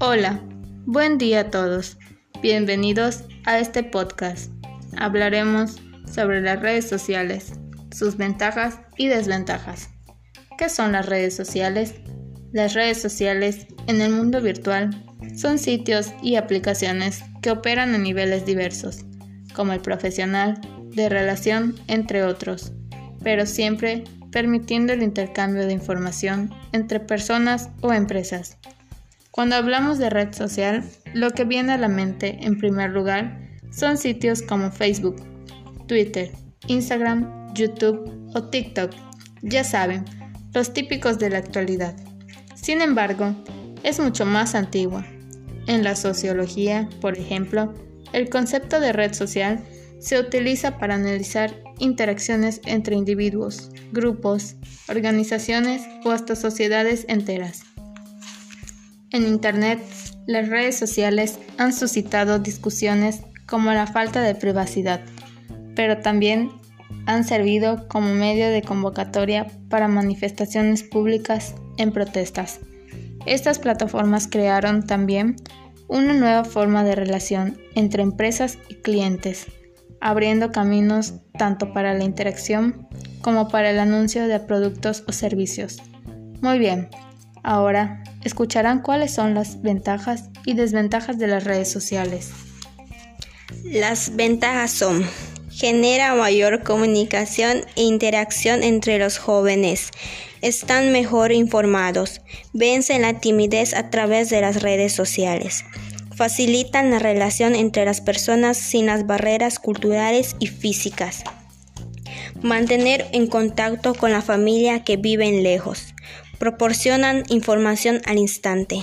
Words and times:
Hola, 0.00 0.40
buen 0.86 1.18
día 1.18 1.40
a 1.40 1.50
todos. 1.50 1.98
Bienvenidos 2.40 3.24
a 3.46 3.58
este 3.58 3.82
podcast. 3.82 4.52
Hablaremos 4.96 5.80
sobre 6.08 6.40
las 6.40 6.60
redes 6.60 6.88
sociales, 6.88 7.54
sus 7.90 8.16
ventajas 8.16 8.78
y 8.96 9.08
desventajas. 9.08 9.90
¿Qué 10.56 10.68
son 10.68 10.92
las 10.92 11.06
redes 11.06 11.34
sociales? 11.34 11.96
Las 12.52 12.74
redes 12.74 13.02
sociales 13.02 13.66
en 13.88 14.00
el 14.00 14.12
mundo 14.12 14.40
virtual 14.40 15.04
son 15.36 15.58
sitios 15.58 16.12
y 16.22 16.36
aplicaciones 16.36 17.24
que 17.42 17.50
operan 17.50 17.92
a 17.92 17.98
niveles 17.98 18.46
diversos, 18.46 19.04
como 19.52 19.72
el 19.72 19.80
profesional, 19.80 20.60
de 20.94 21.08
relación, 21.08 21.74
entre 21.88 22.22
otros, 22.22 22.72
pero 23.24 23.46
siempre 23.46 24.04
permitiendo 24.30 24.92
el 24.92 25.02
intercambio 25.02 25.66
de 25.66 25.72
información 25.72 26.54
entre 26.70 27.00
personas 27.00 27.70
o 27.80 27.92
empresas. 27.92 28.58
Cuando 29.38 29.54
hablamos 29.54 29.98
de 29.98 30.10
red 30.10 30.32
social, 30.32 30.82
lo 31.14 31.30
que 31.30 31.44
viene 31.44 31.70
a 31.70 31.78
la 31.78 31.86
mente 31.86 32.38
en 32.40 32.58
primer 32.58 32.90
lugar 32.90 33.38
son 33.70 33.96
sitios 33.96 34.42
como 34.42 34.72
Facebook, 34.72 35.14
Twitter, 35.86 36.32
Instagram, 36.66 37.54
YouTube 37.54 38.32
o 38.34 38.42
TikTok. 38.42 38.90
Ya 39.42 39.62
saben, 39.62 40.04
los 40.52 40.72
típicos 40.72 41.20
de 41.20 41.30
la 41.30 41.38
actualidad. 41.38 41.94
Sin 42.56 42.80
embargo, 42.80 43.32
es 43.84 44.00
mucho 44.00 44.26
más 44.26 44.56
antigua. 44.56 45.06
En 45.68 45.84
la 45.84 45.94
sociología, 45.94 46.88
por 47.00 47.16
ejemplo, 47.16 47.72
el 48.12 48.30
concepto 48.30 48.80
de 48.80 48.92
red 48.92 49.12
social 49.12 49.62
se 50.00 50.18
utiliza 50.18 50.78
para 50.78 50.96
analizar 50.96 51.54
interacciones 51.78 52.60
entre 52.64 52.96
individuos, 52.96 53.70
grupos, 53.92 54.56
organizaciones 54.88 55.82
o 56.04 56.10
hasta 56.10 56.34
sociedades 56.34 57.04
enteras. 57.06 57.67
En 59.10 59.26
Internet, 59.26 59.80
las 60.26 60.48
redes 60.48 60.78
sociales 60.78 61.38
han 61.56 61.72
suscitado 61.72 62.38
discusiones 62.38 63.22
como 63.46 63.72
la 63.72 63.86
falta 63.86 64.20
de 64.20 64.34
privacidad, 64.34 65.00
pero 65.74 65.98
también 65.98 66.50
han 67.06 67.24
servido 67.24 67.88
como 67.88 68.12
medio 68.14 68.50
de 68.50 68.60
convocatoria 68.60 69.46
para 69.70 69.88
manifestaciones 69.88 70.82
públicas 70.82 71.54
en 71.78 71.92
protestas. 71.92 72.60
Estas 73.24 73.58
plataformas 73.58 74.28
crearon 74.28 74.86
también 74.86 75.36
una 75.88 76.12
nueva 76.12 76.44
forma 76.44 76.84
de 76.84 76.94
relación 76.94 77.56
entre 77.74 78.02
empresas 78.02 78.58
y 78.68 78.74
clientes, 78.74 79.46
abriendo 80.02 80.52
caminos 80.52 81.14
tanto 81.38 81.72
para 81.72 81.94
la 81.94 82.04
interacción 82.04 82.86
como 83.22 83.48
para 83.48 83.70
el 83.70 83.78
anuncio 83.78 84.28
de 84.28 84.38
productos 84.38 85.02
o 85.08 85.12
servicios. 85.12 85.78
Muy 86.42 86.58
bien, 86.58 86.90
ahora 87.48 88.02
escucharán 88.24 88.82
cuáles 88.82 89.14
son 89.14 89.34
las 89.34 89.62
ventajas 89.62 90.28
y 90.44 90.52
desventajas 90.52 91.18
de 91.18 91.28
las 91.28 91.44
redes 91.44 91.70
sociales. 91.70 92.30
Las 93.64 94.14
ventajas 94.14 94.70
son 94.70 95.04
genera 95.50 96.14
mayor 96.14 96.62
comunicación 96.62 97.64
e 97.74 97.82
interacción 97.82 98.62
entre 98.62 98.98
los 98.98 99.16
jóvenes, 99.18 99.90
están 100.42 100.92
mejor 100.92 101.32
informados, 101.32 102.20
vencen 102.52 103.02
la 103.02 103.18
timidez 103.18 103.74
a 103.74 103.88
través 103.88 104.28
de 104.28 104.42
las 104.42 104.62
redes 104.62 104.92
sociales, 104.92 105.64
facilitan 106.14 106.90
la 106.90 106.98
relación 106.98 107.56
entre 107.56 107.86
las 107.86 108.02
personas 108.02 108.58
sin 108.58 108.86
las 108.86 109.06
barreras 109.06 109.58
culturales 109.58 110.36
y 110.38 110.48
físicas. 110.48 111.24
Mantener 112.42 113.06
en 113.12 113.26
contacto 113.26 113.94
con 113.94 114.12
la 114.12 114.22
familia 114.22 114.84
que 114.84 114.96
viven 114.96 115.42
lejos. 115.42 115.94
Proporcionan 116.38 117.24
información 117.28 118.00
al 118.06 118.18
instante. 118.18 118.78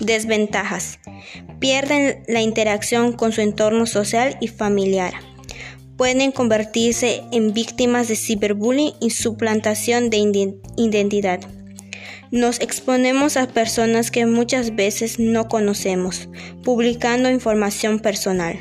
Desventajas. 0.00 0.98
Pierden 1.58 2.22
la 2.26 2.40
interacción 2.40 3.12
con 3.12 3.32
su 3.32 3.40
entorno 3.40 3.86
social 3.86 4.36
y 4.40 4.48
familiar. 4.48 5.14
Pueden 5.96 6.32
convertirse 6.32 7.22
en 7.32 7.54
víctimas 7.54 8.08
de 8.08 8.16
ciberbullying 8.16 8.92
y 9.00 9.10
suplantación 9.10 10.10
de 10.10 10.52
identidad. 10.76 11.40
Nos 12.30 12.60
exponemos 12.60 13.36
a 13.36 13.46
personas 13.46 14.10
que 14.10 14.26
muchas 14.26 14.74
veces 14.74 15.18
no 15.18 15.48
conocemos, 15.48 16.28
publicando 16.64 17.30
información 17.30 18.00
personal. 18.00 18.58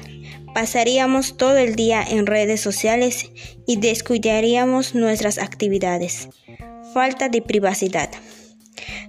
Pasaríamos 0.54 1.36
todo 1.36 1.58
el 1.58 1.76
día 1.76 2.02
en 2.02 2.26
redes 2.26 2.62
sociales 2.62 3.30
y 3.68 3.78
descuidaríamos 3.78 4.96
nuestras 4.96 5.38
actividades. 5.38 6.30
Falta 6.96 7.28
de 7.28 7.42
privacidad. 7.42 8.10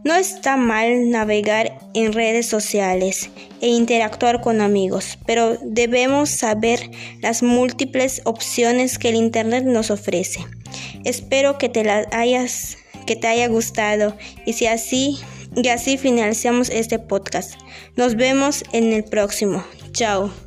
No 0.02 0.16
está 0.16 0.56
mal 0.56 1.08
navegar 1.08 1.78
en 1.94 2.12
redes 2.12 2.48
sociales 2.48 3.30
e 3.60 3.68
interactuar 3.68 4.40
con 4.40 4.60
amigos, 4.60 5.20
pero 5.24 5.56
debemos 5.62 6.30
saber 6.30 6.90
las 7.20 7.44
múltiples 7.44 8.22
opciones 8.24 8.98
que 8.98 9.10
el 9.10 9.14
Internet 9.14 9.66
nos 9.66 9.92
ofrece. 9.92 10.44
Espero 11.04 11.58
que 11.58 11.68
te, 11.68 11.88
hayas, 12.10 12.76
que 13.06 13.14
te 13.14 13.28
haya 13.28 13.46
gustado 13.46 14.16
y 14.44 14.54
si 14.54 14.66
así, 14.66 15.20
y 15.54 15.68
así 15.68 15.96
finalizamos 15.96 16.70
este 16.70 16.98
podcast. 16.98 17.54
Nos 17.94 18.16
vemos 18.16 18.64
en 18.72 18.92
el 18.92 19.04
próximo. 19.04 19.64
Chao. 19.92 20.45